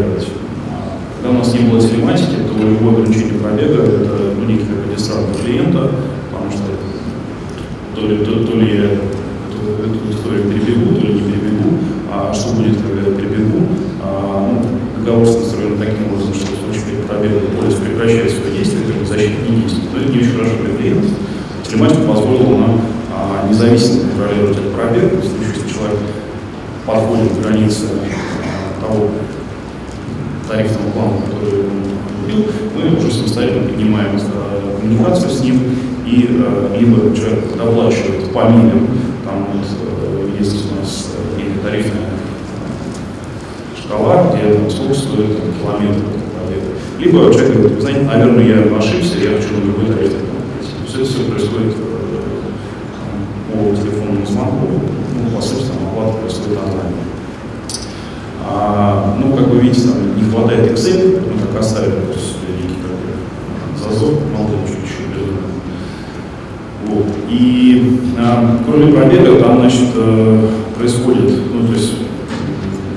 А, 0.00 0.98
когда 1.16 1.30
у 1.30 1.38
нас 1.38 1.52
не 1.52 1.68
было 1.68 1.80
телематики, 1.80 2.36
то 2.48 2.66
любое 2.66 2.94
ограничение 2.94 3.40
пробега 3.40 3.82
это 3.82 4.34
ну, 4.38 4.44
некий 4.44 4.66
регистратор 4.88 5.34
клиента, 5.42 5.90
потому 6.30 6.50
что 6.50 6.62
то 7.94 8.06
ли, 8.06 8.24
то, 8.24 8.44
то 8.46 8.56
ли 8.56 8.76
я 8.76 8.84
эту 8.84 10.10
историю 10.10 10.44
перебегу, 10.50 10.94
то 10.96 11.06
ли 11.06 11.14
не 11.14 11.20
перебегу, 11.20 11.78
а 12.10 12.32
что 12.32 12.54
будет, 12.54 12.76
когда 12.76 13.08
я 13.08 13.16
перебегу. 13.16 13.66
А, 14.02 14.50
ну, 14.50 15.04
договор 15.04 15.26
настроен 15.26 15.78
таким 15.78 16.12
образом, 16.12 16.34
что 16.34 16.46
в 16.46 16.74
случае 16.74 17.04
пробега 17.06 17.40
полис 17.58 17.74
прекращает 17.74 18.30
свое 18.30 18.56
действие, 18.56 18.84
как 18.86 18.96
бы 18.96 19.06
защита 19.06 19.50
не 19.50 19.62
действует. 19.62 19.88
Но 19.92 20.00
это 20.00 20.12
не 20.12 20.18
очень 20.18 20.36
хорошо 20.36 20.52
для 20.64 20.76
клиента. 20.76 21.08
Телематика 21.68 22.02
позволила 22.02 22.56
нам 22.58 22.80
а, 23.14 23.48
независимо 23.48 24.00
контролировать 24.00 24.58
этот 24.58 24.72
пробег, 24.72 25.04
в 25.12 25.24
случае, 25.24 25.54
если 25.54 25.74
человек 25.74 25.98
подходит 26.86 27.32
к 27.32 27.42
границе 27.42 27.84
а, 28.42 28.86
того 28.86 29.10
тарифного 30.48 30.90
плана, 30.90 31.20
который 31.26 31.60
он 31.60 31.82
купил, 32.20 32.46
мы 32.76 32.98
уже 32.98 33.12
самостоятельно 33.12 33.68
поднимаем 33.68 34.18
а, 34.34 34.78
коммуникацию 34.80 35.30
с 35.30 35.40
ним, 35.40 35.60
и 36.06 36.28
э, 36.28 36.76
либо 36.78 37.16
человек 37.16 37.56
доплачивает 37.56 38.32
по 38.32 38.48
милям, 38.48 38.88
там 39.24 39.46
вот 39.52 39.64
э, 39.64 40.38
есть 40.38 40.70
у 40.70 40.80
нас 40.80 41.10
э, 41.38 41.62
тарифная 41.62 42.10
шкала, 43.78 44.32
где 44.32 44.58
услуга 44.66 44.94
стоит 44.94 45.38
километр. 45.60 46.00
Либо 46.98 47.32
человек 47.32 47.56
говорит, 47.56 47.80
знаете, 47.80 48.00
наверное, 48.02 48.44
я 48.44 48.76
ошибся, 48.78 49.18
я 49.18 49.36
хочу 49.36 49.54
на 49.54 49.60
другой 49.62 49.86
тариф. 49.86 50.12
Все 50.86 51.00
это 51.00 51.10
все 51.10 51.24
происходит 51.24 51.74
по 53.50 53.74
телефонному 53.74 54.26
звонку, 54.26 54.68
ну, 55.14 55.36
по 55.36 55.42
там 55.42 55.88
оплата 55.88 56.18
происходит 56.18 56.58
онлайн. 56.58 56.94
А, 58.44 59.16
ну, 59.18 59.36
как 59.36 59.48
вы 59.48 59.60
видите, 59.60 59.88
там 59.88 60.16
не 60.16 60.30
хватает 60.30 60.72
Excel, 60.72 61.20
мы 61.30 61.40
так 61.46 61.60
оставили 61.60 61.94
некий 61.96 62.74
зазор, 63.78 64.14
мало 64.32 64.50
ли 64.50 64.66
чуть-чуть 64.66 65.02
вот. 66.86 67.06
И 67.30 68.00
а, 68.18 68.58
кроме 68.66 68.92
пробега 68.92 69.40
там, 69.40 69.60
значит, 69.60 69.88
э, 69.94 70.48
происходит, 70.76 71.32
ну, 71.52 71.66
то 71.66 71.72
есть 71.72 71.94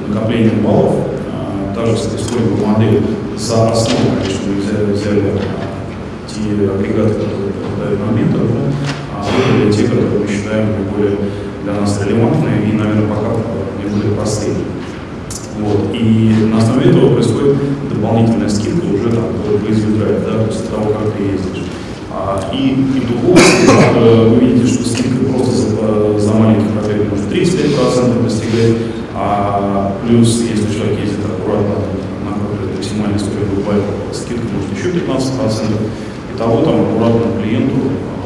накопление 0.07 0.51
баллов, 0.63 0.95
а, 1.31 1.73
та 1.73 1.85
же 1.85 1.93
используемая 1.93 2.73
модель 2.73 3.01
за 3.37 3.71
основу, 3.71 4.17
конечно, 4.17 4.41
мы 4.47 4.61
взяли, 4.61 4.91
взяли 4.91 5.23
а, 5.29 6.27
те 6.27 6.69
агрегаты, 6.69 7.13
которые 7.13 7.53
попадают 7.53 7.99
на 7.99 8.17
ментор, 8.17 8.41
ну, 8.41 8.73
а 9.13 9.23
выбрали 9.23 9.71
те, 9.71 9.83
которые 9.83 10.19
мы 10.19 10.27
считаем 10.27 10.67
наиболее 10.71 11.17
для 11.63 11.73
нас 11.73 12.01
релевантные 12.03 12.69
и, 12.69 12.73
наверное, 12.73 13.07
пока 13.07 13.29
наиболее 13.81 14.15
простые. 14.15 14.55
Вот. 15.59 15.93
И 15.93 16.49
на 16.51 16.57
основе 16.57 16.89
этого 16.89 17.13
происходит 17.13 17.57
дополнительная 17.89 18.49
скидка 18.49 18.85
уже 18.85 19.09
там, 19.09 19.23
по 19.43 19.71
изъезжает, 19.71 20.25
да, 20.25 20.43
то 20.43 20.47
есть 20.47 20.69
того, 20.69 20.85
как 20.91 21.13
ты 21.13 21.23
ездишь. 21.23 21.63
А, 22.11 22.39
и 22.53 22.75
итогово 22.99 24.29
вы 24.29 24.35
видите, 24.45 24.73
что 24.73 24.87
скидка 24.87 25.25
просто 25.25 25.51
за, 25.51 26.19
за 26.19 26.33
маленький 26.33 26.67
пробег 26.69 27.09
может 27.09 27.31
35% 27.31 28.23
достигать, 28.23 28.77
а 29.13 29.95
плюс, 30.05 30.41
если 30.41 30.73
человек 30.73 30.99
ездит 30.99 31.25
аккуратно 31.25 31.75
на 32.25 32.31
какой-то 32.35 32.75
максимальной 32.75 33.19
скорости 33.19 33.35
байк, 33.65 33.83
скидка 34.13 34.45
может 34.53 34.77
еще 34.77 34.89
15%. 34.99 35.89
Итого 36.35 36.61
там 36.63 36.81
аккуратному 36.81 37.41
клиенту 37.41 37.75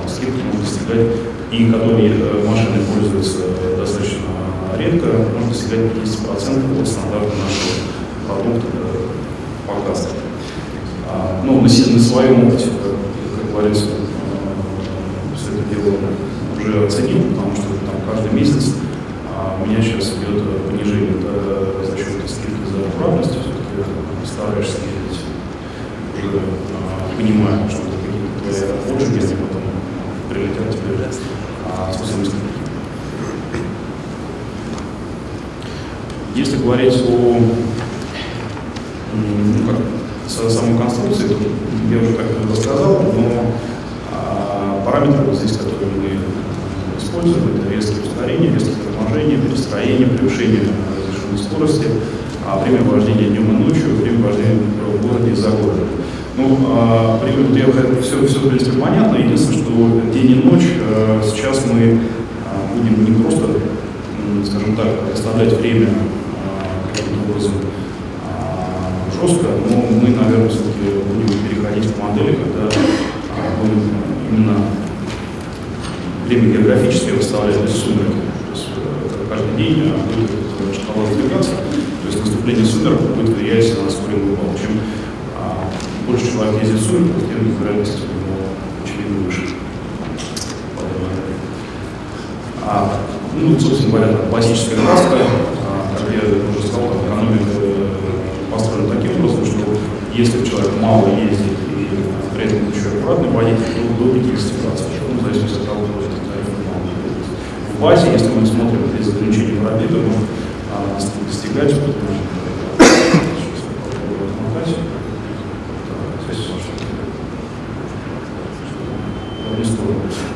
а, 0.03 0.09
скидка 0.09 0.40
может 0.51 0.61
достигать, 0.61 1.07
и 1.51 1.66
который 1.66 2.07
э, 2.09 2.46
машиной 2.47 2.85
пользуется 2.94 3.40
достаточно 3.78 4.39
редко, 4.78 5.07
можно 5.34 5.50
достигать 5.50 5.91
50% 5.91 6.81
от 6.81 6.88
стандарта 6.88 7.34
нашего 7.35 7.90
продукта 8.28 8.68
показа. 9.68 10.09
А, 11.07 11.41
ну, 11.44 11.56
на, 11.56 11.62
на 11.62 12.00
своем 12.00 12.47
опыте, 12.47 12.66
как, 12.66 13.41
как 13.41 13.52
говорится, 13.52 13.85
все 15.35 15.52
это 15.53 15.75
дело 15.75 15.96
уже 16.59 16.85
оценил, 16.85 17.24
потому 17.31 17.56
что 17.56 17.63
там 17.63 18.13
каждый 18.13 18.34
месяц 18.34 18.74
а, 19.35 19.58
у 19.62 19.68
меня 19.68 19.81
сейчас 19.81 20.13
идет 20.13 20.44
понижение 20.68 21.16
это 21.19 21.85
за 21.85 21.97
счет 21.97 22.29
скидки 22.29 22.69
за 22.72 22.88
аккуратность, 22.88 23.31
все-таки 23.31 24.25
стараешься 24.25 24.78
ездить 24.78 25.25
уже 26.19 26.38
а, 26.38 27.18
понимая, 27.18 27.69
что 27.69 27.81
это 27.81 27.97
какие-то 28.06 28.75
твои 28.85 28.96
отжиги, 28.96 29.16
если 29.16 29.35
потом 29.35 29.62
прилетят 30.29 30.72
тебе 30.72 31.09
а, 31.66 31.91
способом 31.91 32.25
скидки. 32.25 32.50
Если 36.40 36.56
говорить 36.56 36.94
о 37.06 37.38
ну, 39.14 39.68
как, 39.68 40.50
самой 40.50 40.78
конструкции, 40.78 41.28
то 41.28 41.36
я 41.92 41.98
уже 41.98 42.14
как-то 42.14 42.48
рассказал, 42.50 43.04
но 43.14 43.54
а, 44.10 44.82
параметры 44.86 45.26
вот 45.26 45.36
здесь, 45.36 45.58
которые 45.58 45.92
мы 45.98 46.18
используем, 46.98 47.44
это 47.58 47.70
резкие 47.70 48.04
ускорения, 48.04 48.54
резкие 48.54 48.76
торможения, 48.86 49.38
перестроение, 49.38 50.08
превышение 50.08 50.62
разрешенной 50.62 51.40
скорости, 51.44 51.88
а 52.48 52.64
время 52.64 52.84
вождения 52.84 53.32
днем 53.32 53.50
и 53.50 53.66
ночью, 53.66 53.98
время 53.98 54.26
вождения 54.26 54.60
в 54.62 55.06
городе 55.06 55.32
и 55.34 55.36
за 55.36 55.50
городом. 55.50 55.90
Ну, 56.38 56.58
а, 56.70 57.20
пример, 57.20 57.68
я, 57.68 58.02
все, 58.02 58.26
все, 58.26 58.40
в 58.40 58.48
принципе, 58.48 58.80
понятно. 58.80 59.18
Единственное, 59.18 59.62
что 59.62 59.74
день 60.14 60.32
и 60.32 60.36
ночь 60.36 60.70
а, 60.88 61.22
сейчас 61.22 61.66
мы 61.66 62.00
а, 62.46 62.74
будем 62.74 63.03
не 63.03 63.22
просто, 63.22 63.46
скажем 64.46 64.78
так, 64.78 64.88
оставлять 65.14 65.59
время 65.59 65.90
каким-то 66.94 67.32
образом 67.32 67.53
жестко, 69.22 69.48
но 69.70 69.78
мы, 70.02 70.10
наверное, 70.10 70.50
все-таки 70.50 71.04
будем 71.08 71.28
переходить 71.48 71.94
к 71.94 71.98
модели, 72.02 72.36
когда 72.36 72.70
будем 73.62 73.82
именно 74.30 74.58
время 76.26 76.54
географически 76.54 77.12
выставлять 77.12 77.62
без 77.62 77.76
сумерек. 77.76 78.14
То 78.14 78.52
есть 78.54 78.68
каждый 79.30 79.58
день 79.58 79.94
будет 80.06 80.76
шкала 80.76 81.06
сдвигаться, 81.06 81.52
то 81.52 82.08
есть 82.08 82.20
наступление 82.20 82.66
сумерок 82.66 83.02
будет 83.16 83.38
влиять 83.38 83.78
на 83.78 83.88
ускоренный 83.88 84.36
балл. 84.36 84.56
Чем 84.60 84.80
больше 86.08 86.32
человек 86.32 86.62
ездит 86.62 86.80
в 86.80 86.88
сумерках, 86.88 87.24
тем 87.28 87.40
вероятность 87.60 87.98
у 88.00 88.06
него 88.06 88.38
очевидно 88.84 89.26
выше. 89.26 89.44
А, 92.66 93.00
ну, 93.40 93.60
собственно 93.60 93.92
говоря, 93.92 94.18
классическая 94.30 94.76
краска, 94.76 95.18
как 95.98 96.08
я 96.12 96.22
уже 96.30 96.68
сказал, 96.68 96.90
экономика 97.06 97.46
построена 98.52 98.96
таким 98.96 99.24
образом, 99.24 99.46
что 99.46 99.66
если 100.14 100.46
человек 100.46 100.72
мало 100.82 101.08
ездит 101.09 101.58
и 101.70 101.88
при 102.34 102.46
этом 102.46 102.70
еще 102.70 102.97
аккуратный 102.97 103.29
водитель, 103.29 103.64
то 103.64 104.03
до 104.03 104.11
50%, 104.11 104.29
ну, 105.08 105.20
в 105.20 105.23
зависимости 105.23 105.59
от 105.59 105.66
того, 105.66 105.85
кто 105.85 106.00
этот 106.00 106.23
тариф 106.28 106.50
мало 106.66 107.78
В 107.78 107.82
базе, 107.82 108.11
если 108.11 108.29
мы 108.29 108.46
смотрим 108.46 108.82
без 108.97 109.08
ограничения 109.08 109.61
пробега, 109.61 109.97
можно 109.97 110.28
а, 110.73 111.00
достигать, 111.28 111.73
вот, 111.73 111.96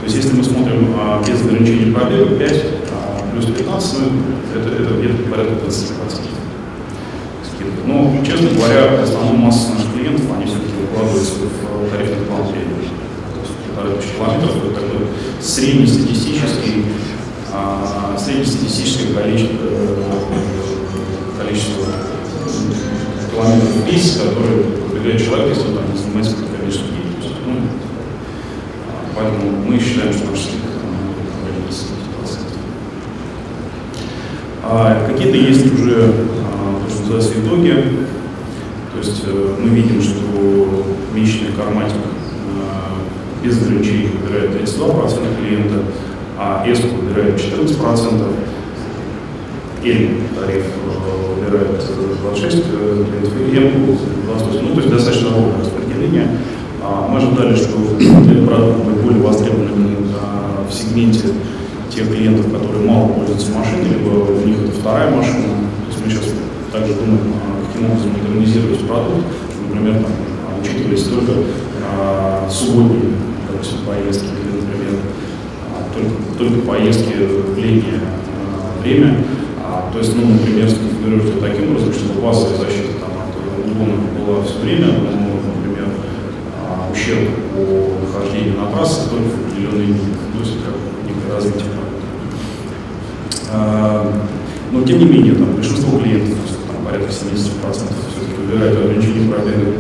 То 0.04 0.06
есть 0.06 0.18
если 0.18 0.36
мы 0.36 0.44
смотрим 0.44 0.96
а, 0.98 1.24
без 1.26 1.42
ограничения 1.42 1.94
пробега 1.94 2.36
5 2.36 2.66
а, 2.92 3.32
плюс 3.32 3.46
15, 3.46 4.00
ну, 4.02 4.60
это, 4.60 4.84
это 4.84 4.94
где-то 4.96 5.30
порядка 5.30 5.66
20%. 5.66 5.93
Скидка. 8.34 8.54
Но, 8.54 8.58
честно 8.58 8.58
говоря, 8.58 9.04
основная 9.04 9.34
масса 9.34 9.74
наших 9.74 9.94
клиентов, 9.94 10.26
они 10.36 10.46
все-таки 10.46 10.74
выкладываются 10.82 11.34
в 11.34 12.28
план 12.28 12.48
тренинга. 12.50 12.76
То 13.34 13.40
есть 13.42 13.54
полторы 13.76 13.96
тысячи 13.98 14.16
километров. 14.16 14.56
Это 14.58 14.74
такой 14.74 15.08
среднестатистический, 15.42 16.86
а, 17.52 18.18
среднестатистическое 18.18 19.14
количество, 19.14 19.58
количество 21.38 21.86
километров 23.32 23.70
в 23.70 23.86
месяц, 23.86 24.18
которые 24.18 24.64
пробегает 24.90 25.24
человек, 25.24 25.50
если 25.50 25.68
он 25.68 25.76
там 25.76 25.92
не 25.92 25.98
занимается 25.98 26.36
коммерческой 26.36 26.90
деятельностью. 26.90 27.36
Ну, 27.46 27.54
поэтому 29.16 29.52
мы 29.68 29.80
считаем, 29.80 30.14
что 30.14 30.32
наш 30.32 30.40
снег 30.40 30.62
а, 34.66 35.08
Какие-то 35.08 35.38
есть 35.38 35.72
уже, 35.74 36.14
то, 36.14 36.90
что 36.90 37.02
называется, 37.02 37.32
итоги. 37.40 38.04
То 38.94 39.00
есть 39.00 39.24
э, 39.26 39.56
мы 39.60 39.70
видим, 39.70 40.00
что 40.02 40.86
месячный 41.16 41.52
карматик 41.58 41.98
э, 41.98 43.44
без 43.44 43.60
ограничений 43.60 44.10
выбирает 44.22 44.52
32% 44.52 45.40
клиента, 45.40 45.80
а 46.38 46.64
ESCO 46.68 47.02
выбирает 47.02 47.36
14%, 47.36 48.24
L 49.84 50.10
тариф 50.36 50.66
э, 50.66 51.42
выбирает 51.42 51.82
26 52.22 52.64
клиентов, 52.64 53.34
и 53.52 53.58
M 53.58 53.98
28. 54.28 54.62
Ну, 54.62 54.74
то 54.76 54.80
есть 54.80 54.90
достаточно 54.92 55.30
ровное 55.32 55.60
распределение. 55.60 56.38
А, 56.84 57.08
мы 57.08 57.18
ожидали, 57.18 57.56
что 57.56 57.80
этот 58.00 58.46
продукт 58.46 58.84
будет 58.84 59.02
более 59.02 59.22
востребованным 59.24 60.08
в 60.70 60.74
сегменте 60.74 61.30
тех 61.90 62.10
клиентов, 62.10 62.46
которые 62.52 62.88
мало 62.88 63.08
пользуются 63.08 63.52
машиной, 63.52 63.90
либо 63.90 64.10
у 64.10 64.46
них 64.46 64.58
это 64.64 64.72
вторая 64.80 65.10
машина. 65.10 65.46
То 65.46 65.88
есть 65.90 66.06
мы 66.06 66.12
сейчас 66.12 66.26
также 66.72 66.94
думаем, 66.94 67.34
каким 67.74 67.90
образом 67.90 68.12
модернизировать 68.12 68.88
продукт, 68.88 69.26
например, 69.68 69.96
там, 69.96 70.12
учитывались 70.62 71.04
только 71.04 71.32
а, 71.90 72.48
субботние 72.50 73.14
допустим, 73.52 73.80
поездки, 73.86 74.26
или, 74.26 74.62
например, 74.62 75.00
а, 75.72 75.94
только, 75.94 76.38
только 76.38 76.68
поездки 76.68 77.14
в 77.14 77.58
летнее 77.58 78.00
а, 78.00 78.82
время. 78.82 79.24
А, 79.64 79.90
то 79.92 80.00
есть, 80.00 80.16
ну, 80.16 80.34
например, 80.34 80.70
сконфигурировать 80.70 81.30
это 81.30 81.48
таким 81.48 81.72
образом, 81.72 81.94
чтобы 81.94 82.22
базовая 82.22 82.58
защита 82.58 82.94
там, 83.00 83.10
от 83.18 83.72
уклона 83.72 83.94
была 84.20 84.44
все 84.44 84.60
время, 84.60 84.88
но, 84.88 85.40
например, 85.58 85.90
а, 86.62 86.92
ущерб 86.92 87.30
по 87.56 88.06
нахождению 88.06 88.60
на 88.60 88.68
трассе 88.68 89.10
только 89.10 89.30
в 89.30 89.48
определенные 89.48 89.88
дни. 89.88 90.14
То 90.34 90.40
есть, 90.40 90.58
как 90.64 90.76
некое 91.08 91.36
развитие 91.36 91.70
а, 93.52 94.12
но 94.72 94.82
тем 94.82 94.98
не 94.98 95.06
менее, 95.06 95.36
там, 95.36 95.54
большинство 95.54 96.00
клиентов, 96.00 96.43
порядка 96.94 97.12
70% 97.12 97.74
все-таки 98.12 98.42
выбирают 98.42 98.78
ограничение 98.78 99.34
пробега, 99.34 99.72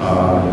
а 0.00 0.44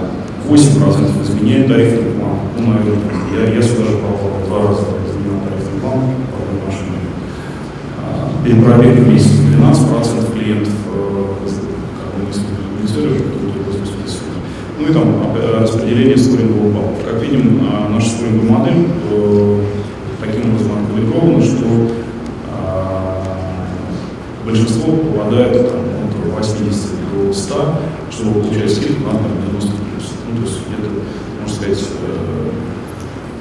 8% 0.47 1.23
изменяют 1.23 1.67
тарифный 1.67 2.11
план. 2.19 2.37
Ну, 2.59 2.67
наверное, 2.67 3.01
я, 3.33 3.55
я 3.55 3.61
сюда 3.63 3.85
же 3.85 3.97
попал 3.97 4.45
два 4.45 4.67
раза 4.67 4.81
изменял 5.09 5.41
тарифный 5.43 5.79
план 5.81 5.99
по 6.29 6.43
одной 6.43 6.61
машине. 6.67 7.01
А, 7.97 8.43
перед 8.43 8.63
пробегом 8.63 9.11
месяц 9.11 9.31
12% 9.31 10.33
клиентов 10.33 10.73
э, 10.93 11.25
ну 14.77 14.87
и 14.87 14.93
там 14.93 15.33
распределение 15.61 16.17
скорингового 16.17 16.71
балла. 16.71 16.95
Как 17.03 17.21
видим, 17.23 17.61
а, 17.63 17.89
наша 17.89 18.09
скоринговая 18.09 18.59
модель 18.59 18.87
э, 19.09 19.61
таким 20.21 20.51
образом 20.51 20.71
откалибрована, 20.83 21.41
что 21.41 22.04
большинство 24.85 25.11
попадает 25.11 25.69
там, 25.69 25.79
от 25.79 26.47
80 26.47 26.89
до 27.27 27.33
100, 27.33 27.75
чтобы 28.11 28.41
получать 28.41 28.71
скидку 28.71 29.03
на 29.05 29.11
там, 29.11 29.27
90 29.47 29.71
плюс. 29.71 30.11
Ну, 30.29 30.37
то 30.37 30.41
есть 30.43 30.59
где-то, 30.67 30.89
можно 31.41 31.55
сказать, 31.55 31.79
э, 31.79 32.49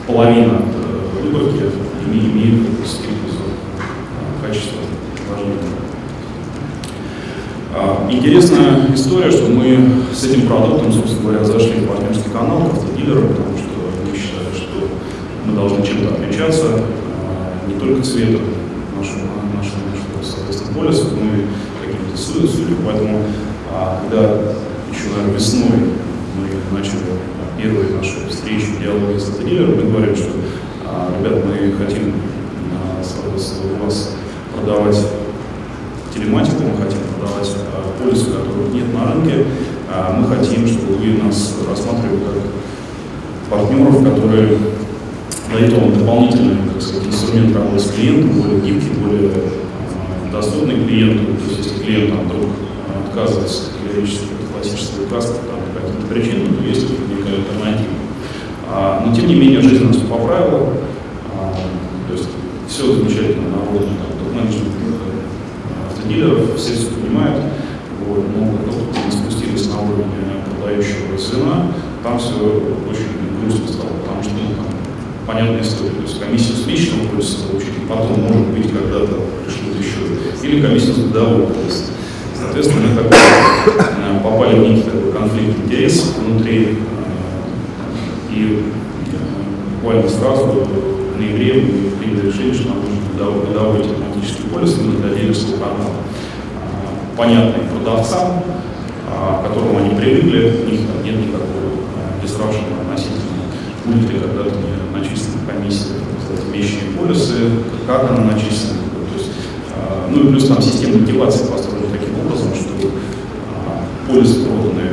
половина 0.06 0.56
от 0.56 0.62
э, 0.62 1.22
выборки 1.22 1.64
имеет 2.10 2.60
скидку 2.86 3.28
за 3.30 4.46
э, 4.46 4.46
качество 4.46 4.78
вождения. 5.30 5.58
А, 7.76 8.08
интересная 8.10 8.94
история, 8.94 9.30
что 9.30 9.48
мы 9.48 9.78
с 10.14 10.24
этим 10.24 10.46
продуктом, 10.46 10.92
собственно 10.92 11.22
говоря, 11.22 11.44
зашли 11.44 11.80
в 11.80 11.88
партнерский 11.88 12.30
канал 12.30 12.68
к 12.68 12.74
автодилерам, 12.74 13.28
потому 13.28 13.58
что 13.58 13.68
мы 14.06 14.16
считали, 14.16 14.54
что 14.54 14.88
мы 15.44 15.54
должны 15.54 15.84
чем-то 15.84 16.14
отличаться, 16.14 16.80
не 17.66 17.74
только 17.74 18.02
цветом 18.02 18.42
полюсов, 20.84 21.12
ну 21.12 21.26
и 21.34 21.46
каким-то 21.86 22.16
судьбам. 22.16 22.76
Поэтому, 22.86 23.22
а, 23.72 24.00
когда 24.02 24.22
еще, 24.92 25.10
наверное, 25.10 25.34
весной 25.34 25.78
мы 26.36 26.78
начали 26.78 26.98
первые 27.56 27.96
наши 27.96 28.28
встречи, 28.28 28.76
диалоги 28.80 29.18
с 29.18 29.28
ательером, 29.30 29.76
мы 29.76 29.90
говорим, 29.90 30.14
что, 30.16 30.30
а, 30.86 31.10
ребят, 31.18 31.44
мы 31.44 31.72
хотим 31.72 32.14
а, 32.72 33.00
у 33.00 33.84
вас 33.84 34.10
продавать 34.54 34.98
телематику, 36.14 36.62
мы 36.62 36.84
хотим 36.84 37.00
продавать 37.18 37.50
а, 37.72 38.02
полисы, 38.02 38.26
которых 38.26 38.72
нет 38.72 38.92
на 38.92 39.12
рынке, 39.12 39.46
а, 39.90 40.20
мы 40.20 40.36
хотим, 40.36 40.66
чтобы 40.66 40.94
вы 40.94 41.22
нас 41.22 41.54
рассматривали 41.68 42.18
как 43.48 43.58
партнеров, 43.58 43.98
которые 43.98 44.58
дают 45.52 45.72
вам 45.74 45.98
дополнительный 45.98 46.80
сказать, 46.80 47.06
инструмент 47.06 47.54
работы 47.54 47.78
с 47.78 47.90
клиентом, 47.90 48.40
более 48.40 48.60
гибкий, 48.60 48.90
более 49.00 49.30
доступный 50.34 50.84
клиенту, 50.84 51.24
то 51.38 51.54
есть 51.54 51.64
если 51.64 51.84
клиент 51.84 52.10
там, 52.10 52.26
вдруг 52.26 52.50
а, 52.88 53.06
отказывается 53.06 53.70
от 53.70 54.52
классического 54.52 55.06
каска 55.06 55.34
там, 55.46 55.60
по 55.72 55.80
каким-то 55.80 56.06
причинам, 56.12 56.56
то 56.56 56.64
есть 56.64 56.86
некая 57.08 57.38
альтернатива. 57.38 57.94
А, 58.68 59.04
но 59.06 59.14
тем 59.14 59.28
не 59.28 59.36
менее 59.36 59.60
жизнь 59.60 59.86
нас 59.86 59.96
поправила, 59.98 60.70
а, 61.32 61.54
то 62.08 62.12
есть 62.12 62.28
все 62.68 62.92
замечательно 62.94 63.48
на 63.50 63.70
уровне 63.70 63.96
топ-менеджмента 64.18 64.74
а, 65.70 65.92
автодилеров, 65.92 66.56
все 66.58 66.74
все 66.74 66.86
понимают, 66.86 67.44
вот, 68.08 68.24
но 68.34 68.46
как 68.66 69.04
мы 69.06 69.12
спустились 69.12 69.68
на 69.68 69.80
уровень 69.82 70.10
продающего 70.58 71.16
звена, 71.16 71.68
там 72.02 72.18
все 72.18 72.34
очень 72.90 73.14
грустно 73.40 73.68
стало, 73.68 73.92
потому 74.02 74.22
что 74.22 74.32
ну, 74.32 74.54
там, 74.56 74.66
понятная 75.26 75.62
история, 75.62 75.90
то 75.90 76.02
есть 76.02 76.18
комиссия 76.18 76.54
с 76.54 76.66
месячного 76.66 77.08
хочется 77.10 77.46
получить, 77.46 77.78
и 77.78 77.86
потом, 77.88 78.20
может 78.20 78.48
быть, 78.48 78.72
когда-то 78.72 79.20
еще 79.78 80.46
или 80.46 80.62
комиссия 80.62 80.92
с 80.92 80.98
годовой. 80.98 81.46
Соответственно, 82.34 82.88
мы 82.88 83.02
такой, 83.02 83.18
э, 83.18 84.20
попали 84.22 84.58
в 84.58 84.62
некий 84.62 84.82
такой 84.82 85.12
конфликт 85.12 85.58
интересов 85.64 86.18
внутри, 86.18 86.68
э, 86.68 88.32
и 88.32 88.62
э, 88.62 89.76
буквально 89.76 90.08
сразу 90.08 90.46
в 90.46 91.18
ноябре 91.18 91.62
мы 91.62 91.90
приняли 91.98 92.26
решение, 92.26 92.54
что 92.54 92.68
нам 92.68 92.78
нужен 92.80 93.52
годовой 93.52 93.82
технологический 93.82 94.48
полис 94.52 94.76
именно 94.78 95.08
для 95.08 95.16
дилерского 95.16 95.56
канала. 95.56 95.94
Понятный 97.16 97.64
продавцам, 97.70 98.42
к 99.06 99.48
которому 99.48 99.78
они 99.78 99.90
привыкли, 99.90 100.64
у 100.66 100.70
них 100.70 100.80
там 100.80 101.04
нет 101.04 101.16
никакого 101.16 101.44
дисрапшена 102.22 102.82
относительно 102.82 103.34
будет 103.84 104.10
когда-то 104.10 104.50
начислена 104.92 105.40
комиссия, 105.46 105.94
кстати, 106.18 106.46
месячные 106.50 106.90
полисы, 106.98 107.34
как 107.86 108.10
она 108.10 108.32
начислена, 108.32 108.83
ну 110.14 110.22
и 110.22 110.28
плюс 110.28 110.46
там 110.46 110.62
система 110.62 110.98
мотивации 110.98 111.46
построена 111.46 111.86
таким 111.90 112.14
образом, 112.24 112.54
что 112.54 112.88
а, 113.66 113.84
полисы, 114.08 114.44
проданные 114.44 114.92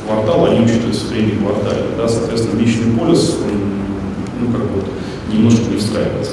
в 0.00 0.06
квартал, 0.06 0.46
они 0.46 0.60
учитываются 0.60 1.04
в 1.04 1.08
премии 1.10 1.36
квартале. 1.36 1.82
Да, 1.96 2.08
соответственно, 2.08 2.60
месячный 2.60 2.92
полис, 2.92 3.36
он, 3.44 3.60
ну, 4.40 4.52
как 4.52 4.62
бы, 4.62 4.82
немножко 5.32 5.62
не 5.70 5.76
встраивается. 5.76 6.32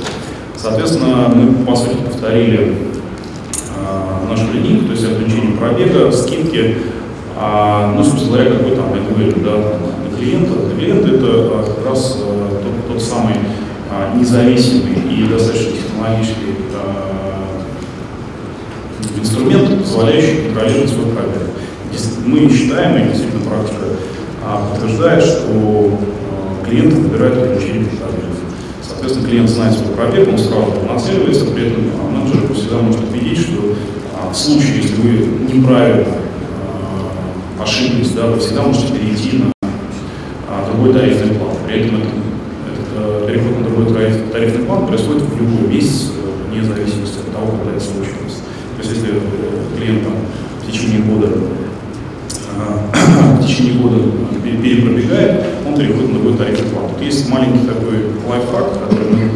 Соответственно, 0.55 1.31
мы, 1.35 1.65
по 1.65 1.75
сути, 1.75 1.97
повторили 1.97 2.77
а, 3.77 4.25
нашу 4.29 4.53
линейку, 4.53 4.85
то 4.85 4.91
есть 4.93 5.05
отключение 5.05 5.57
пробега, 5.57 6.11
скидки, 6.11 6.77
а, 7.35 7.93
ну, 7.95 8.03
собственно 8.03 8.37
говоря, 8.37 8.51
какой 8.51 8.75
там, 8.75 8.85
я 8.95 9.01
говорю, 9.01 9.33
да, 9.43 10.07
для 10.07 10.17
клиента. 10.17 10.53
Для 10.67 10.75
клиента 10.77 11.15
это 11.15 11.27
а, 11.27 11.75
как 11.75 11.85
раз 11.91 12.13
тот, 12.13 12.93
тот 12.93 13.01
самый 13.01 13.35
независимый 14.15 14.93
и 15.09 15.23
достаточно 15.23 15.71
технологический 15.71 16.55
а, 16.75 17.28
инструмент, 19.19 19.81
позволяющий 19.81 20.43
контролировать 20.45 20.89
свой 20.89 21.05
пробег. 21.13 21.49
Мы 22.25 22.49
считаем, 22.49 22.97
и 22.97 23.09
действительно 23.09 23.43
практика 23.49 23.85
а, 24.43 24.69
подтверждает, 24.69 25.23
что 25.23 25.99
а, 26.31 26.65
клиент 26.65 26.93
выбирает 26.93 27.37
ограничение 27.37 27.85
пробега. 27.85 28.35
Соответственно, 28.81 29.27
клиент 29.27 29.49
знает 29.49 29.73
свой 29.73 29.95
пробег, 29.95 30.27
он 30.27 30.37
сразу 30.37 30.73
нацеливается, 30.87 31.45
при 31.45 31.67
этом 31.67 31.83
а, 31.99 32.09
менеджер 32.11 32.53
всегда 32.53 32.77
может 32.77 33.01
убедить, 33.01 33.39
что 33.39 33.75
в 34.31 34.35
случае, 34.35 34.77
если 34.81 34.95
вы 34.95 35.53
неправильно 35.53 36.05
ошиблись, 37.59 38.11
да, 38.11 38.27
вы 38.27 38.39
всегда 38.39 38.63
можете 38.63 38.93
перейти 38.93 39.37
на 39.37 39.51
другой 40.71 40.93
тарифный 40.93 41.35
план. 41.35 41.55
При 41.65 41.79
этом 41.79 41.95
это, 41.97 42.09
это, 42.95 43.27
переход 43.27 43.59
на 43.59 43.63
другой 43.65 44.13
тарифный 44.31 44.65
план 44.65 44.87
происходит 44.87 45.23
в 45.23 45.37
любой 45.37 45.67
месяц, 45.67 46.11
вне 46.49 46.63
зависимости 46.63 47.19
от 47.19 47.33
того, 47.33 47.57
когда 47.57 47.71
это 47.71 47.83
случилось. 47.83 48.28
Если 48.89 49.21
клиент 49.77 50.03
там, 50.03 50.13
в 50.63 50.71
течение 50.71 51.01
года, 51.01 51.27
в 53.39 53.45
течение 53.45 53.81
года 53.81 53.97
перепробегает, 54.41 55.45
он 55.67 55.77
переходит 55.77 56.09
на 56.09 56.15
другой 56.15 56.37
тарифный 56.37 56.71
план. 56.71 56.89
Тут 56.89 57.01
есть 57.01 57.29
маленький 57.29 57.67
такой 57.67 58.07
лайфхак, 58.27 58.89
который 58.89 59.13
мы 59.13 59.29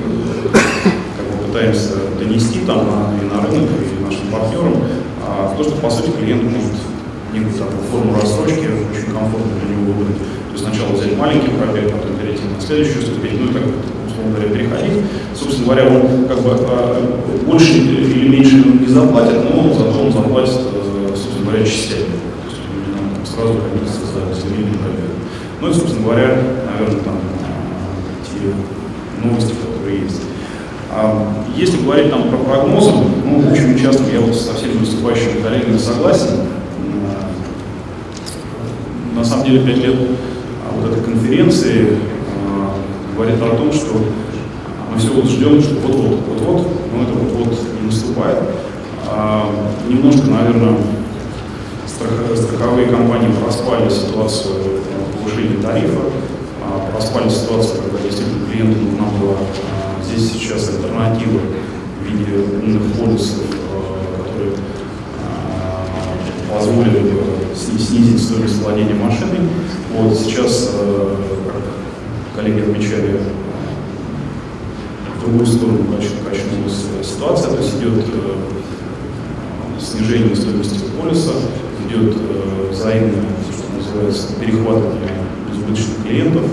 как 0.51 1.25
бы, 1.27 1.33
пытаемся 1.45 1.93
донести 2.17 2.62
там 2.65 2.79
и 3.22 3.25
на 3.25 3.41
рынок, 3.45 3.69
и 3.69 4.03
нашим 4.03 4.27
партнерам, 4.31 4.74
а, 5.22 5.53
то, 5.55 5.63
что 5.63 5.74
по 5.74 5.91
сути 5.91 6.10
клиент 6.17 6.43
может 6.43 6.74
некую 7.31 7.53
такую 7.53 7.83
форму 7.91 8.15
рассрочки 8.15 8.67
очень 8.89 9.12
комфортно 9.13 9.51
для 9.62 9.69
него 9.75 9.93
выбрать. 9.93 10.17
То 10.17 10.53
есть 10.53 10.63
сначала 10.65 10.93
взять 10.93 11.15
маленький 11.17 11.50
пробег, 11.50 11.91
потом 11.91 12.17
перейти 12.17 12.43
на 12.43 12.60
следующую 12.60 13.03
ступень, 13.03 13.39
ну 13.39 13.51
и 13.51 13.53
так 13.53 13.63
условно 14.13 14.38
говоря, 14.38 14.55
переходить. 14.55 15.03
Собственно 15.36 15.65
говоря, 15.65 15.88
он 15.88 16.25
как 16.27 16.41
бы 16.41 16.51
а, 16.51 17.20
больше 17.46 17.74
или 17.74 18.27
меньше 18.29 18.55
не 18.55 18.88
заплатит, 18.88 19.38
но 19.43 19.74
зато 19.74 20.00
он 20.00 20.12
заплатит, 20.12 20.60
э, 20.74 21.10
собственно 21.15 21.46
говоря, 21.50 21.65
частями. 21.65 22.05
То 22.05 22.50
есть 22.50 22.62
он 22.93 23.25
сразу 23.25 23.60
комиссия 23.60 24.05
за 24.05 24.41
земельный 24.41 24.77
пробег. 24.77 25.10
Ну 25.62 25.70
и, 25.70 25.74
собственно 25.74 26.03
говоря, 26.03 26.38
наверное, 26.65 27.03
там 27.03 27.15
те 28.24 29.27
новости, 29.27 29.53
которые 29.53 30.01
есть. 30.03 30.22
А 30.91 31.34
если 31.55 31.82
говорить 31.82 32.12
там 32.12 32.29
про 32.29 32.38
прогнозы, 32.38 32.91
ну, 33.25 33.51
очень 33.51 33.79
часто 33.79 34.03
я 34.12 34.20
вот 34.20 34.36
со 34.36 34.53
всеми 34.53 34.77
выступающими 34.77 35.41
коллегами 35.41 35.77
согласен. 35.77 36.48
На 39.15 39.24
самом 39.24 39.46
деле, 39.46 39.65
пять 39.65 39.77
лет 39.77 39.96
а, 39.96 40.74
вот 40.75 40.91
этой 40.91 41.03
конференции 41.03 41.98
говорит 43.15 43.41
о 43.41 43.55
том, 43.55 43.72
что 43.72 43.93
мы 44.91 45.00
все 45.00 45.13
вот 45.13 45.25
ждем, 45.25 45.62
что 45.62 45.75
вот-вот, 45.75 46.20
вот-вот, 46.27 46.67
но 46.93 47.03
это 47.03 47.13
вот-вот 47.13 47.58
не 47.79 47.88
наступает. 47.88 48.39
А, 49.08 49.50
немножко, 49.88 50.27
наверное, 50.27 50.77
страховые 52.36 52.88
компании 52.88 53.32
проспали 53.43 53.89
ситуацию 53.89 54.55
повышения 55.24 55.62
тарифа, 55.62 56.01
а, 56.62 56.91
проспали 56.91 57.29
ситуацию, 57.29 57.82
когда 57.84 58.00
действительно 58.00 58.46
клиенту 58.46 58.79
нужна 58.79 59.05
была 59.20 59.34
а, 59.34 60.03
здесь 60.03 60.32
сейчас 60.32 60.70
альтернатива 60.70 61.39
в 62.00 62.05
виде 62.05 62.34
умных 62.62 62.93
полисов, 62.93 63.43
а, 63.72 64.24
которые 64.24 64.55
позволили 66.51 67.13
снизить 67.55 68.24
стоимость 68.24 68.62
владения 68.62 68.96
машиной. 68.96 69.39
Вот 69.96 70.17
сейчас, 70.17 70.72
коллеги 72.35 72.61
отмечали, 72.61 73.19
в 75.17 75.21
другую 75.21 75.45
сторону 75.45 75.79
качнулась 76.25 76.85
ситуация, 77.03 77.51
то 77.51 77.57
есть 77.57 77.75
идет 77.79 78.03
снижение 79.79 80.35
стоимости 80.35 80.79
полиса, 80.99 81.31
идет 81.87 82.15
э, 82.15 82.69
взаимное, 82.71 83.23
что 83.51 83.77
называется, 83.77 84.27
перехватывание 84.39 85.11
безубыточных 85.49 86.03
клиентов. 86.03 86.43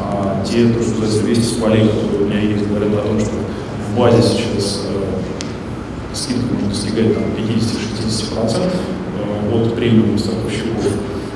А 0.00 0.44
те, 0.44 0.68
то, 0.68 0.82
что 0.82 1.00
называется, 1.00 1.26
вести 1.26 1.42
с 1.42 1.58
полей, 1.58 1.88
которые 1.88 2.22
у 2.22 2.26
меня 2.26 2.40
есть, 2.40 2.66
говорят 2.66 2.94
о 2.94 3.02
том, 3.02 3.20
что 3.20 3.30
в 3.30 3.98
базе 3.98 4.22
сейчас 4.22 4.86
э, 4.88 6.14
скидка 6.14 6.54
может 6.54 6.68
достигать 6.70 7.14
там, 7.14 7.24
50-60% 7.36 8.60
э, 8.60 9.54
от 9.54 9.74
премиум 9.74 10.18
страховщиков. 10.18 10.84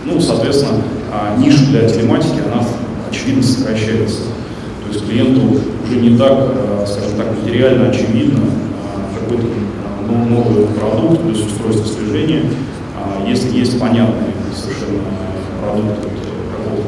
Ну, 0.05 0.21
соответственно, 0.21 0.83
а 1.13 1.37
ниша 1.37 1.67
для 1.67 1.89
телематики, 1.89 2.41
она 2.47 2.65
очевидно 3.13 3.43
сокращается. 3.43 4.21
То 4.85 4.93
есть 4.93 5.07
клиенту 5.07 5.61
уже 5.85 6.01
не 6.01 6.17
так, 6.17 6.33
э, 6.33 6.87
скажем 6.87 7.17
так, 7.19 7.27
материально 7.39 7.91
очевидно 7.91 8.41
э, 8.41 9.21
какой-то 9.21 9.47
э, 9.47 10.29
новый 10.29 10.67
продукт, 10.69 11.23
то 11.23 11.29
есть 11.29 11.47
устройство 11.47 11.87
слежения, 11.87 12.45
если 13.27 13.57
есть 13.57 13.79
понятный 13.79 14.33
совершенно 14.55 15.03
продукт 15.61 16.01
какого 16.01 16.83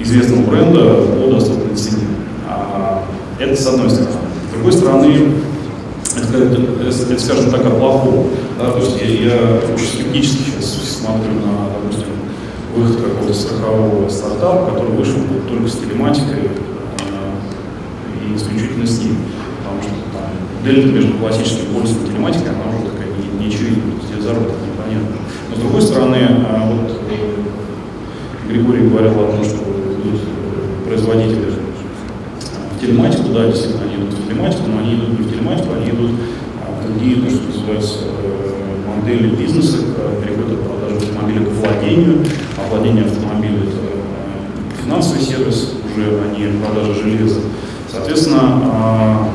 известного 0.00 0.42
бренда 0.42 1.02
по 1.02 1.30
доступной 1.32 1.76
цене. 1.76 2.06
А 2.48 3.04
это 3.38 3.60
с 3.60 3.66
одной 3.66 3.90
стороны. 3.90 4.10
С 4.48 4.54
другой 4.54 4.72
стороны, 4.72 5.32
это, 6.16 6.44
это, 6.44 7.12
это 7.12 7.22
скажем 7.22 7.50
так, 7.50 7.64
о 7.66 7.70
плохом. 7.70 8.28
Да, 8.58 8.72
то 8.72 8.78
есть 8.78 9.00
я, 9.00 9.08
я 9.08 9.60
очень 9.74 9.86
скептически 9.86 10.50
сейчас 10.50 11.00
смотрю 11.00 11.32
на, 11.34 11.69
выход 12.74 13.02
какого-то 13.02 13.34
страхового 13.34 14.08
стартапа, 14.08 14.72
который 14.72 14.92
вышел 14.92 15.20
только 15.48 15.68
с 15.68 15.76
телематикой 15.76 16.50
э, 16.50 18.30
и 18.30 18.36
исключительно 18.36 18.86
с 18.86 18.98
ним. 19.00 19.16
Потому 19.58 19.82
что 19.82 19.90
там 20.12 20.30
дельта 20.64 20.88
между 20.88 21.14
классической 21.18 21.64
и 21.64 22.08
телематикой, 22.08 22.50
она 22.50 22.76
уже 22.76 22.90
такая 22.90 23.08
не, 23.08 23.44
не 23.44 23.52
очевидна 23.52 23.92
где 24.10 24.22
заработок 24.22 24.56
непонятно. 24.66 25.16
Но 25.48 25.56
с 25.56 25.58
другой 25.58 25.82
стороны, 25.82 26.18
а, 26.48 26.70
вот 26.70 26.90
э, 27.10 28.50
Григорий 28.52 28.88
говорил 28.88 29.12
о 29.12 29.32
том, 29.32 29.44
что 29.44 29.56
идут 29.56 30.20
производители 30.86 31.52
в 32.74 32.80
телематику, 32.80 33.28
да, 33.32 33.46
действительно, 33.46 33.84
они 33.84 33.96
идут 33.96 34.14
в 34.14 34.26
телематику, 34.26 34.62
но 34.68 34.78
они 34.78 34.94
идут 34.94 35.18
не 35.18 35.26
в 35.26 35.30
телематику, 35.30 35.68
они 35.74 35.90
идут 35.90 36.10
в 36.10 36.86
другие, 36.86 37.16
то, 37.16 37.30
что 37.30 37.46
называется, 37.46 37.98
э, 38.04 38.59
модели 38.96 39.34
бизнеса, 39.34 39.78
переход 40.22 40.52
от 40.52 40.62
продажи 40.62 40.96
автомобиля 40.96 41.46
к 41.46 41.52
владению, 41.52 42.24
а 42.56 42.68
владение 42.68 43.04
автомобиля 43.04 43.58
это 43.58 43.76
э, 43.76 44.82
финансовый 44.82 45.20
сервис, 45.20 45.74
уже, 45.84 46.06
а 46.06 46.36
не 46.36 46.60
продажа 46.62 46.94
железа. 46.94 47.40
Соответственно, 47.90 48.40
а, 48.42 49.28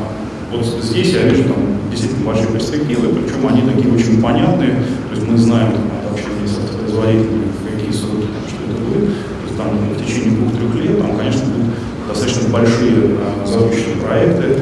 вот 0.52 0.66
здесь 0.82 1.14
я 1.14 1.24
вижу 1.24 1.44
там 1.44 1.56
действительно 1.92 2.26
большие 2.26 2.48
перспективы, 2.48 3.10
причем 3.10 3.48
они 3.48 3.62
такие 3.62 3.94
очень 3.94 4.22
понятные, 4.22 4.76
то 5.10 5.16
есть 5.16 5.28
мы 5.28 5.38
знаем 5.38 5.74
там, 5.74 5.84
от 6.00 6.12
общения 6.12 6.48
с 6.48 6.58
автопроизводителями, 6.58 7.52
какие 7.70 7.92
сроки 7.92 8.28
там, 8.28 8.44
что 8.48 8.64
это 8.72 8.82
будет, 8.82 9.10
то 9.10 9.44
есть 9.44 9.58
там 9.58 9.68
в 9.94 10.06
течение 10.06 10.38
двух-трех 10.38 10.76
лет 10.76 11.00
там, 11.00 11.18
конечно, 11.18 11.42
будут 11.46 11.74
достаточно 12.08 12.50
большие 12.50 13.18
а, 13.20 13.46
запущенные 13.46 13.98
проекты 13.98 14.60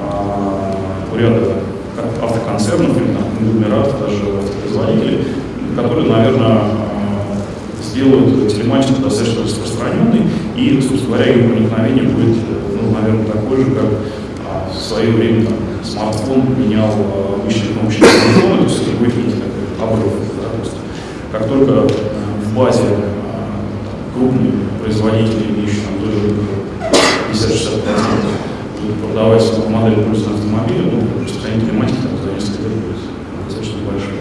а, 0.00 0.78
у 1.12 1.16
ряда 1.16 1.52
автоконцернов 2.22 2.96
или 2.96 3.14
там 3.14 3.60
даже 3.60 3.76
автопроизводителей, 3.80 5.24
которые, 5.76 6.08
наверное, 6.08 6.46
а, 6.46 6.84
сделают 7.82 8.48
телематику 8.52 9.02
достаточно 9.02 9.44
распространенной, 9.44 10.22
и, 10.56 10.80
собственно 10.80 11.16
говоря, 11.16 11.32
ее 11.32 11.48
проникновение 11.48 12.04
будет, 12.04 12.36
ну, 12.80 12.90
наверное, 12.92 13.26
такое 13.26 13.58
же, 13.58 13.70
как 13.70 13.84
а, 14.46 14.70
в 14.72 14.76
свое 14.76 15.10
время 15.12 15.46
там, 15.46 15.54
смартфон 15.84 16.42
менял 16.58 16.88
э, 16.88 17.34
обычный 17.40 17.74
кнопочный 17.74 18.08
телефон, 18.08 18.60
это 18.60 18.68
все 18.68 18.90
будет 18.92 19.16
некий 19.16 19.38
такой 19.38 19.88
обрыв. 19.88 20.12
Да, 20.40 20.48
то 20.48 20.58
есть, 20.62 20.76
как 21.30 21.48
только 21.48 21.72
э, 21.72 21.88
в 22.42 22.56
базе 22.56 22.82
э, 22.82 22.96
крупные 24.14 24.52
производители, 24.82 25.50
имеющие 25.50 25.82
там 25.84 26.00
долю 26.00 26.34
50-60%, 27.32 28.53
будут 28.84 29.00
продавать 29.02 29.42
модель 29.68 30.04
пользования 30.04 30.38
автомобиля, 30.38 30.82
ну, 30.92 31.24
распространение 31.24 31.68
климатики 31.68 31.96
там 31.96 32.16
за 32.22 32.34
несколько 32.34 32.68
лет 32.68 32.78
будет 32.78 33.00
достаточно 33.46 33.78
большое. 33.88 34.20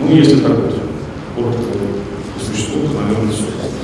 Ну, 0.00 0.16
если 0.16 0.40
так 0.40 0.56
вот 0.56 0.74
коротко 1.36 1.62
по 1.62 3.00
наверное, 3.00 3.32
все. 3.32 3.83